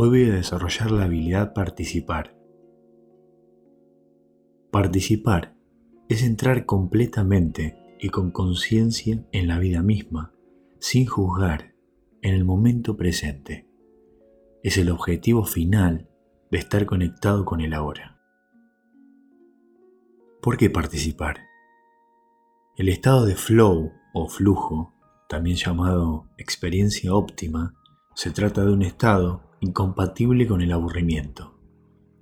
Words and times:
Hoy 0.00 0.10
voy 0.10 0.30
a 0.30 0.34
desarrollar 0.34 0.92
la 0.92 1.06
habilidad 1.06 1.54
participar. 1.54 2.38
Participar 4.70 5.56
es 6.08 6.22
entrar 6.22 6.66
completamente 6.66 7.96
y 7.98 8.10
con 8.10 8.30
conciencia 8.30 9.26
en 9.32 9.48
la 9.48 9.58
vida 9.58 9.82
misma, 9.82 10.32
sin 10.78 11.04
juzgar, 11.06 11.74
en 12.22 12.34
el 12.34 12.44
momento 12.44 12.96
presente. 12.96 13.68
Es 14.62 14.78
el 14.78 14.90
objetivo 14.90 15.44
final 15.44 16.08
de 16.52 16.58
estar 16.58 16.86
conectado 16.86 17.44
con 17.44 17.60
el 17.60 17.74
ahora. 17.74 18.20
¿Por 20.40 20.58
qué 20.58 20.70
participar? 20.70 21.38
El 22.76 22.88
estado 22.88 23.26
de 23.26 23.34
flow 23.34 23.90
o 24.14 24.28
flujo, 24.28 24.94
también 25.28 25.56
llamado 25.56 26.30
experiencia 26.36 27.12
óptima, 27.14 27.74
se 28.18 28.32
trata 28.32 28.64
de 28.64 28.72
un 28.72 28.82
estado 28.82 29.44
incompatible 29.60 30.48
con 30.48 30.60
el 30.60 30.72
aburrimiento, 30.72 31.56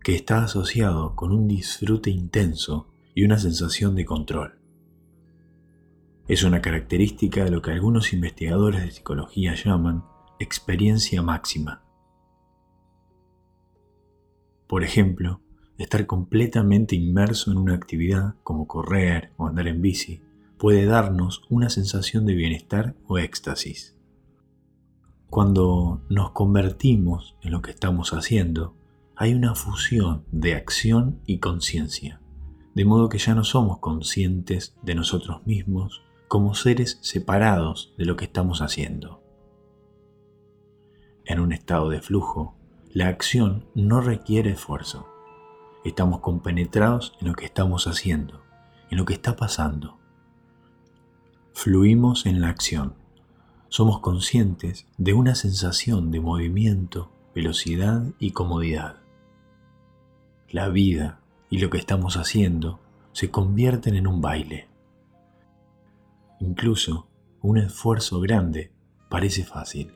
que 0.03 0.15
está 0.15 0.45
asociado 0.45 1.17
con 1.17 1.33
un 1.33 1.49
disfrute 1.49 2.11
intenso 2.11 2.93
y 3.15 3.25
una 3.25 3.39
sensación 3.39 3.95
de 3.95 4.05
control. 4.05 4.59
Es 6.29 6.43
una 6.43 6.61
característica 6.61 7.45
de 7.45 7.51
lo 7.51 7.63
que 7.63 7.71
algunos 7.71 8.13
investigadores 8.13 8.83
de 8.83 8.91
psicología 8.91 9.55
llaman 9.55 10.05
experiencia 10.39 11.23
máxima. 11.23 11.83
Por 14.67 14.85
ejemplo, 14.85 15.41
estar 15.79 16.05
completamente 16.05 16.95
inmerso 16.95 17.53
en 17.53 17.57
una 17.57 17.75
actividad 17.75 18.35
como 18.43 18.67
correr 18.67 19.33
o 19.39 19.47
andar 19.47 19.67
en 19.67 19.81
bici 19.81 20.21
puede 20.59 20.85
darnos 20.85 21.41
una 21.49 21.71
sensación 21.71 22.27
de 22.27 22.35
bienestar 22.35 22.95
o 23.07 23.17
éxtasis. 23.17 23.96
Cuando 25.31 26.01
nos 26.09 26.31
convertimos 26.31 27.37
en 27.43 27.51
lo 27.51 27.61
que 27.61 27.73
estamos 27.73 28.13
haciendo, 28.13 28.75
hay 29.17 29.35
una 29.35 29.55
fusión 29.55 30.25
de 30.31 30.55
acción 30.55 31.21
y 31.27 31.41
conciencia, 31.41 32.21
de 32.75 32.85
modo 32.85 33.09
que 33.09 33.19
ya 33.19 33.35
no 33.35 33.43
somos 33.43 33.79
conscientes 33.81 34.77
de 34.83 34.95
nosotros 34.95 35.45
mismos 35.45 36.03
como 36.29 36.55
seres 36.55 36.99
separados 37.03 37.93
de 37.99 38.05
lo 38.05 38.17
que 38.17 38.25
estamos 38.25 38.63
haciendo. 38.63 39.23
En 41.25 41.41
un 41.41 41.53
estado 41.53 41.91
de 41.91 42.01
flujo, 42.01 42.57
la 42.93 43.09
acción 43.09 43.67
no 43.75 44.01
requiere 44.01 44.51
esfuerzo. 44.51 45.09
Estamos 45.85 46.21
compenetrados 46.21 47.15
en 47.21 47.29
lo 47.29 47.35
que 47.35 47.47
estamos 47.47 47.89
haciendo, 47.89 48.43
en 48.91 48.99
lo 48.99 49.05
que 49.05 49.15
está 49.15 49.35
pasando. 49.37 49.99
Fluimos 51.53 52.27
en 52.27 52.41
la 52.41 52.49
acción 52.49 52.95
somos 53.77 54.01
conscientes 54.01 54.87
de 54.97 55.13
una 55.13 55.35
sensación 55.35 56.11
de 56.11 56.19
movimiento, 56.19 57.13
velocidad 57.35 58.07
y 58.19 58.31
comodidad. 58.31 59.01
La 60.49 60.71
vida 60.71 61.21
y 61.51 61.59
lo 61.59 61.69
que 61.69 61.77
estamos 61.77 62.17
haciendo 62.17 62.81
se 63.13 63.31
convierten 63.31 63.95
en 63.95 64.07
un 64.07 64.23
baile. 64.23 64.71
Incluso 66.41 67.07
un 67.43 67.59
esfuerzo 67.59 68.19
grande 68.21 68.73
parece 69.11 69.45
fácil. 69.45 69.93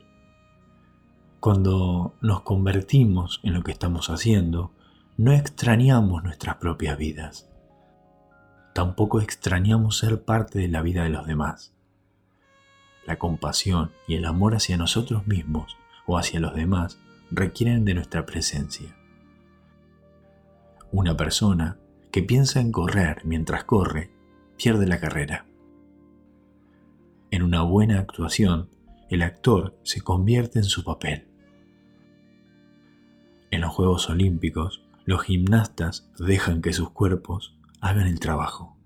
Cuando 1.39 2.13
nos 2.21 2.41
convertimos 2.41 3.39
en 3.41 3.55
lo 3.55 3.63
que 3.63 3.71
estamos 3.71 4.11
haciendo, 4.11 4.73
no 5.17 5.31
extrañamos 5.31 6.23
nuestras 6.23 6.57
propias 6.57 6.99
vidas. 6.99 7.49
Tampoco 8.75 9.21
extrañamos 9.21 9.97
ser 9.97 10.23
parte 10.23 10.59
de 10.59 10.67
la 10.67 10.83
vida 10.83 11.01
de 11.01 11.09
los 11.09 11.25
demás 11.25 11.73
la 13.05 13.17
compasión 13.17 13.91
y 14.07 14.15
el 14.15 14.25
amor 14.25 14.55
hacia 14.55 14.77
nosotros 14.77 15.27
mismos 15.27 15.77
o 16.05 16.17
hacia 16.17 16.39
los 16.39 16.53
demás 16.55 16.99
requieren 17.31 17.85
de 17.85 17.93
nuestra 17.93 18.25
presencia. 18.25 18.95
Una 20.91 21.15
persona 21.15 21.77
que 22.11 22.21
piensa 22.21 22.59
en 22.59 22.71
correr 22.71 23.21
mientras 23.23 23.63
corre 23.63 24.11
pierde 24.57 24.85
la 24.85 24.99
carrera. 24.99 25.45
En 27.31 27.43
una 27.43 27.61
buena 27.61 27.99
actuación, 27.99 28.69
el 29.09 29.21
actor 29.21 29.77
se 29.83 30.01
convierte 30.01 30.59
en 30.59 30.65
su 30.65 30.83
papel. 30.83 31.27
En 33.49 33.61
los 33.61 33.71
Juegos 33.71 34.09
Olímpicos, 34.09 34.83
los 35.05 35.23
gimnastas 35.23 36.09
dejan 36.19 36.61
que 36.61 36.73
sus 36.73 36.91
cuerpos 36.91 37.57
hagan 37.79 38.07
el 38.07 38.19
trabajo. 38.19 38.77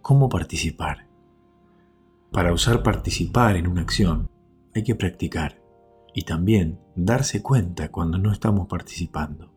¿Cómo 0.00 0.28
participar? 0.28 1.11
Para 2.32 2.54
usar 2.54 2.82
participar 2.82 3.56
en 3.56 3.66
una 3.66 3.82
acción 3.82 4.30
hay 4.74 4.84
que 4.84 4.94
practicar 4.94 5.62
y 6.14 6.22
también 6.22 6.80
darse 6.96 7.42
cuenta 7.42 7.90
cuando 7.90 8.16
no 8.16 8.32
estamos 8.32 8.68
participando. 8.68 9.52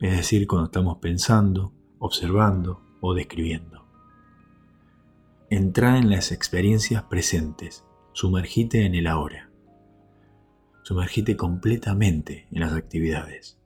Es 0.00 0.16
decir, 0.16 0.46
cuando 0.46 0.66
estamos 0.66 0.96
pensando, 0.96 1.74
observando 1.98 2.80
o 3.02 3.12
describiendo. 3.12 3.86
Entra 5.50 5.98
en 5.98 6.08
las 6.08 6.32
experiencias 6.32 7.02
presentes, 7.02 7.84
sumergite 8.14 8.86
en 8.86 8.94
el 8.94 9.06
ahora. 9.06 9.50
Sumergite 10.84 11.36
completamente 11.36 12.48
en 12.50 12.60
las 12.60 12.72
actividades. 12.72 13.58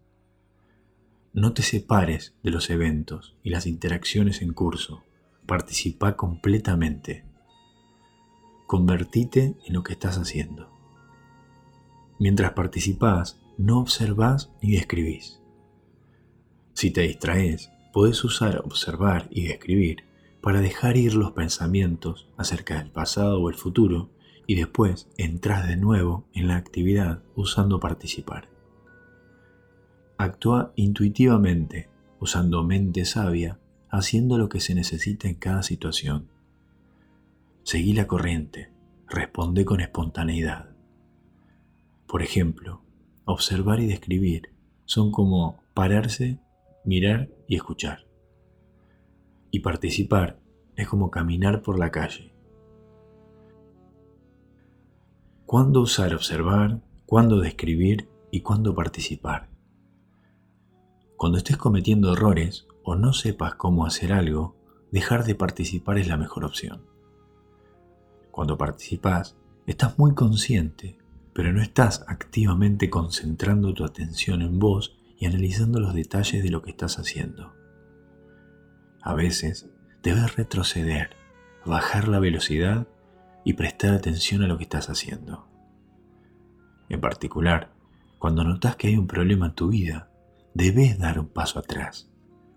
No 1.33 1.53
te 1.53 1.63
separes 1.63 2.35
de 2.43 2.51
los 2.51 2.69
eventos 2.69 3.37
y 3.45 3.51
las 3.51 3.65
interacciones 3.67 4.43
en 4.43 4.53
curso. 4.55 5.05
Participa 5.47 6.17
completamente 6.17 7.31
convertite 8.73 9.55
en 9.67 9.75
lo 9.75 9.83
que 9.83 9.93
estás 9.93 10.17
haciendo. 10.17 10.71
Mientras 12.19 12.53
participás, 12.53 13.39
no 13.59 13.79
observás 13.79 14.51
ni 14.63 14.73
describís. 14.73 15.43
Si 16.73 16.91
te 16.91 17.03
distraes, 17.03 17.71
podés 17.93 18.25
usar 18.25 18.63
observar 18.65 19.29
y 19.31 19.43
describir 19.43 20.05
para 20.41 20.63
dejar 20.63 20.97
ir 20.97 21.13
los 21.13 21.33
pensamientos 21.33 22.31
acerca 22.39 22.79
del 22.79 22.91
pasado 22.91 23.43
o 23.43 23.51
el 23.51 23.57
futuro 23.57 24.09
y 24.47 24.55
después 24.55 25.07
entras 25.19 25.69
de 25.69 25.77
nuevo 25.77 26.25
en 26.33 26.49
la 26.49 26.57
actividad 26.57 27.23
usando 27.37 27.79
participar. 27.79 28.49
Actúa 30.17 30.73
intuitivamente, 30.77 31.91
usando 32.21 32.65
mente 32.65 33.05
sabia, 33.05 33.59
haciendo 33.91 34.39
lo 34.39 34.49
que 34.49 34.61
se 34.61 34.75
necesita 34.75 35.29
en 35.29 35.35
cada 35.35 35.63
situación 35.63 36.32
Seguí 37.73 37.95
la 37.95 38.07
corriente, 38.07 38.71
responde 39.09 39.65
con 39.65 39.81
espontaneidad. 39.81 40.77
Por 42.07 42.23
ejemplo, 42.23 42.83
observar 43.25 43.81
y 43.81 43.87
describir 43.87 44.55
son 44.85 45.11
como 45.11 45.63
pararse, 45.73 46.39
mirar 46.85 47.31
y 47.49 47.57
escuchar. 47.57 48.07
Y 49.51 49.61
participar 49.61 50.39
es 50.77 50.87
como 50.87 51.11
caminar 51.11 51.63
por 51.63 51.79
la 51.79 51.91
calle. 51.91 52.35
¿Cuándo 55.47 55.81
usar 55.81 56.15
observar? 56.15 56.83
¿Cuándo 57.07 57.41
describir? 57.41 58.07
¿Y 58.31 58.43
cuándo 58.43 58.75
participar? 58.75 59.49
Cuando 61.17 61.39
estés 61.39 61.57
cometiendo 61.57 62.13
errores 62.13 62.67
o 62.85 62.97
no 62.97 63.15
sepas 63.15 63.55
cómo 63.55 63.87
hacer 63.87 64.13
algo, 64.13 64.59
dejar 64.91 65.25
de 65.25 65.35
participar 65.35 65.97
es 65.97 66.07
la 66.07 66.19
mejor 66.19 66.45
opción. 66.45 66.93
Cuando 68.33 68.57
participas, 68.57 69.37
estás 69.67 69.99
muy 69.99 70.15
consciente, 70.15 70.97
pero 71.35 71.53
no 71.53 71.61
estás 71.61 72.03
activamente 72.09 72.89
concentrando 72.89 73.75
tu 73.75 73.85
atención 73.85 74.41
en 74.41 74.59
vos 74.59 74.97
y 75.19 75.27
analizando 75.27 75.81
los 75.81 75.95
detalles 75.95 76.43
de 76.43 76.51
lo 76.51 76.63
que 76.63 76.71
estás 76.71 76.99
haciendo. 76.99 77.53
A 79.03 79.13
veces 79.15 79.69
debes 80.03 80.35
retroceder, 80.35 81.11
bajar 81.67 82.09
la 82.09 82.21
velocidad 82.21 82.89
y 83.45 83.53
prestar 83.53 83.93
atención 83.93 84.43
a 84.43 84.47
lo 84.47 84.57
que 84.57 84.65
estás 84.65 84.89
haciendo. 84.89 85.47
En 86.89 87.03
particular, 87.03 87.71
cuando 88.19 88.45
notas 88.45 88.77
que 88.77 88.89
hay 88.89 88.97
un 88.97 89.09
problema 89.09 89.49
en 89.49 89.55
tu 89.55 89.69
vida, 89.69 90.11
debes 90.55 90.99
dar 90.99 91.19
un 91.19 91.29
paso 91.29 91.59
atrás, 91.59 92.11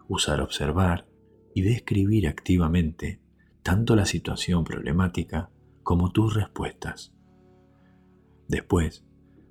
usar 0.07 0.39
observar 0.39 1.05
y 1.53 1.63
describir 1.63 2.29
activamente 2.29 3.19
tanto 3.61 3.95
la 3.97 4.05
situación 4.05 4.63
problemática 4.63 5.49
como 5.85 6.11
tus 6.11 6.33
respuestas. 6.33 7.13
Después, 8.47 9.05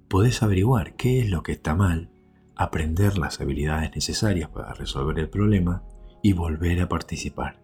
podés 0.09 0.43
averiguar 0.43 0.97
qué 0.97 1.21
es 1.21 1.31
lo 1.31 1.45
que 1.45 1.53
está 1.53 1.77
mal, 1.77 2.11
aprender 2.57 3.17
las 3.19 3.41
habilidades 3.41 3.93
necesarias 3.95 4.51
para 4.51 4.75
resolver 4.75 5.17
el 5.21 5.31
problema 5.31 5.85
y 6.23 6.33
volver 6.33 6.83
a 6.83 6.89
participar. 6.89 7.61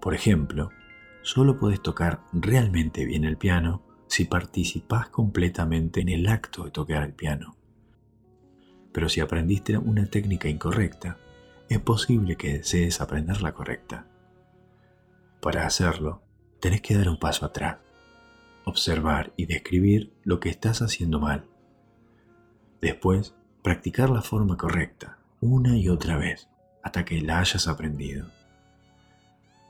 Por 0.00 0.14
ejemplo, 0.14 0.70
solo 1.22 1.58
podés 1.58 1.82
tocar 1.82 2.22
realmente 2.32 3.04
bien 3.04 3.24
el 3.24 3.36
piano 3.36 3.82
si 4.06 4.24
participás 4.24 5.08
completamente 5.08 6.00
en 6.00 6.10
el 6.10 6.28
acto 6.28 6.64
de 6.64 6.70
tocar 6.70 7.02
el 7.02 7.14
piano. 7.14 7.56
Pero 8.92 9.08
si 9.08 9.20
aprendiste 9.20 9.76
una 9.76 10.06
técnica 10.06 10.48
incorrecta, 10.48 11.18
es 11.68 11.80
posible 11.80 12.36
que 12.36 12.58
desees 12.58 13.00
aprender 13.00 13.42
la 13.42 13.54
correcta. 13.54 14.06
Para 15.40 15.66
hacerlo, 15.66 16.22
tenés 16.60 16.80
que 16.80 16.96
dar 16.96 17.08
un 17.08 17.18
paso 17.18 17.46
atrás, 17.46 17.78
observar 18.64 19.32
y 19.36 19.46
describir 19.46 20.12
lo 20.24 20.40
que 20.40 20.48
estás 20.48 20.82
haciendo 20.82 21.20
mal. 21.20 21.46
Después, 22.80 23.34
practicar 23.62 24.10
la 24.10 24.22
forma 24.22 24.56
correcta, 24.56 25.18
una 25.40 25.76
y 25.76 25.88
otra 25.88 26.16
vez, 26.16 26.48
hasta 26.82 27.04
que 27.04 27.20
la 27.20 27.40
hayas 27.40 27.68
aprendido. 27.68 28.30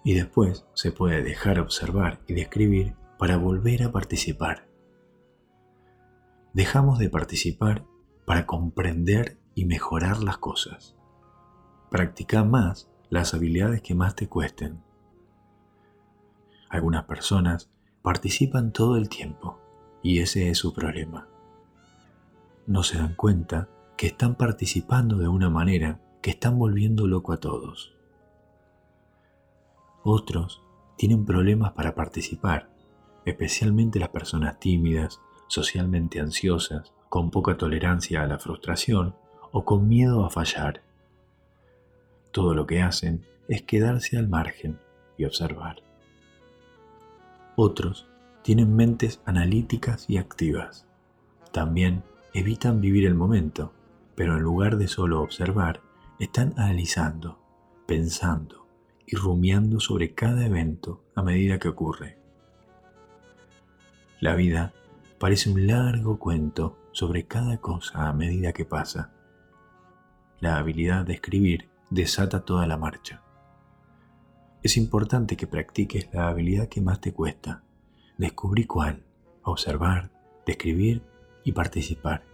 Y 0.05 0.14
después 0.14 0.64
se 0.75 0.93
puede 0.93 1.23
dejar 1.23 1.61
observar 1.61 2.20
y 2.26 2.35
describir 2.35 2.94
para 3.19 3.37
volver 3.37 3.82
a 3.82 3.93
participar. 3.93 4.69
Dejamos 6.52 6.99
de 6.99 7.11
participar 7.11 7.84
para 8.25 8.46
comprender 8.46 9.38
y 9.55 9.64
mejorar 9.64 10.23
las 10.23 10.38
cosas. 10.38 10.96
Practica 11.91 12.44
más 12.44 12.91
las 13.11 13.34
habilidades 13.34 13.82
que 13.82 13.94
más 13.94 14.14
te 14.14 14.29
cuesten. 14.29 14.82
Algunas 16.69 17.05
personas 17.05 17.70
participan 18.03 18.73
todo 18.73 18.97
el 18.97 19.09
tiempo 19.09 19.59
y 20.03 20.20
ese 20.20 20.50
es 20.50 20.59
su 20.59 20.73
problema. 20.73 21.29
No 22.67 22.82
se 22.82 22.99
dan 22.99 23.15
cuenta 23.15 23.69
que 23.97 24.06
están 24.06 24.35
participando 24.35 25.17
de 25.17 25.29
una 25.29 25.50
manera 25.50 26.00
que 26.23 26.31
están 26.31 26.59
volviendo 26.59 27.06
loco 27.06 27.32
a 27.32 27.38
todos. 27.38 27.94
Otros 30.03 30.62
tienen 30.97 31.25
problemas 31.25 31.73
para 31.73 31.94
participar, 31.94 32.70
especialmente 33.25 33.99
las 33.99 34.11
personas 34.11 34.59
tímidas, 34.61 35.20
socialmente 35.49 36.20
ansiosas, 36.20 36.93
con 37.09 37.31
poca 37.31 37.56
tolerancia 37.56 38.23
a 38.23 38.26
la 38.26 38.38
frustración 38.38 39.15
o 39.53 39.65
con 39.65 39.88
miedo 39.88 40.25
a 40.25 40.31
fallar. 40.31 40.82
Todo 42.31 42.55
lo 42.55 42.67
que 42.67 42.82
hacen 42.82 43.25
es 43.49 43.62
quedarse 43.62 44.19
al 44.19 44.29
margen 44.29 44.79
y 45.17 45.25
observar. 45.25 45.88
Otros 47.60 48.06
tienen 48.43 48.76
mentes 48.76 49.20
analíticas 49.25 50.08
y 50.08 50.19
activas. 50.19 50.87
También 51.50 52.05
evitan 52.32 52.81
vivir 52.81 53.05
el 53.05 53.16
momento, 53.16 53.72
pero 54.14 54.37
en 54.37 54.43
lugar 54.43 54.76
de 54.76 54.87
solo 54.87 55.20
observar, 55.20 55.81
están 56.20 56.55
analizando, 56.56 57.40
pensando 57.84 58.69
y 59.05 59.16
rumiando 59.16 59.81
sobre 59.81 60.14
cada 60.14 60.46
evento 60.46 61.02
a 61.16 61.22
medida 61.22 61.58
que 61.58 61.66
ocurre. 61.66 62.16
La 64.20 64.37
vida 64.37 64.72
parece 65.19 65.50
un 65.50 65.66
largo 65.66 66.20
cuento 66.20 66.78
sobre 66.93 67.26
cada 67.26 67.58
cosa 67.58 68.08
a 68.08 68.12
medida 68.12 68.52
que 68.52 68.66
pasa. 68.66 69.10
La 70.38 70.58
habilidad 70.58 71.05
de 71.05 71.14
escribir 71.14 71.69
desata 71.90 72.44
toda 72.44 72.69
la 72.69 72.76
marcha. 72.76 73.20
Es 74.62 74.76
importante 74.76 75.37
que 75.37 75.46
practiques 75.46 76.08
la 76.12 76.28
habilidad 76.28 76.69
que 76.69 76.81
más 76.81 77.00
te 77.00 77.12
cuesta. 77.12 77.62
Descubrí 78.16 78.64
cuál. 78.64 79.05
Observar, 79.44 80.10
describir 80.44 81.02
y 81.44 81.52
participar. 81.52 82.25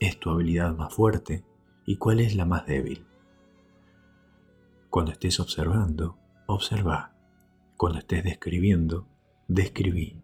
Es 0.00 0.18
tu 0.18 0.30
habilidad 0.30 0.74
más 0.74 0.94
fuerte 0.94 1.44
y 1.84 1.96
cuál 1.96 2.20
es 2.20 2.34
la 2.34 2.46
más 2.46 2.66
débil. 2.66 3.04
Cuando 4.88 5.12
estés 5.12 5.40
observando, 5.40 6.16
observa. 6.46 7.12
Cuando 7.76 7.98
estés 7.98 8.24
describiendo, 8.24 9.06
describí. 9.48 10.22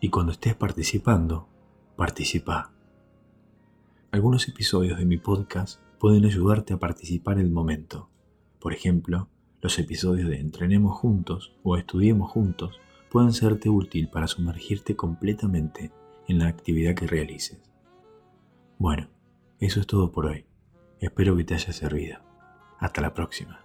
Y 0.00 0.10
cuando 0.10 0.32
estés 0.32 0.54
participando, 0.54 1.48
participa. 1.96 2.72
Algunos 4.10 4.46
episodios 4.46 4.98
de 4.98 5.06
mi 5.06 5.16
podcast 5.16 5.80
pueden 5.98 6.26
ayudarte 6.26 6.74
a 6.74 6.78
participar 6.78 7.38
el 7.38 7.50
momento. 7.50 8.10
Por 8.60 8.74
ejemplo, 8.74 9.28
los 9.62 9.78
episodios 9.78 10.28
de 10.28 10.40
Entrenemos 10.40 10.98
juntos 10.98 11.54
o 11.62 11.76
Estudiemos 11.76 12.30
juntos 12.30 12.80
pueden 13.10 13.32
serte 13.32 13.68
útil 13.68 14.08
para 14.08 14.26
sumergirte 14.26 14.96
completamente 14.96 15.92
en 16.26 16.40
la 16.40 16.48
actividad 16.48 16.94
que 16.94 17.06
realices. 17.06 17.62
Bueno, 18.78 19.08
eso 19.60 19.80
es 19.80 19.86
todo 19.86 20.10
por 20.10 20.26
hoy. 20.26 20.44
Espero 20.98 21.36
que 21.36 21.44
te 21.44 21.54
haya 21.54 21.72
servido. 21.72 22.18
Hasta 22.78 23.00
la 23.00 23.14
próxima. 23.14 23.64